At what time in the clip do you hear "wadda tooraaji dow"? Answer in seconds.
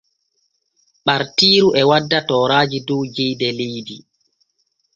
1.89-3.01